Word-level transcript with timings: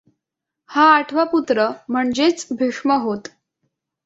हा 0.69 0.85
आठवा 0.95 1.23
पुत्र 1.23 1.67
म्हणजेच 1.89 2.47
भीष्म 2.51 2.91
होत. 2.91 3.27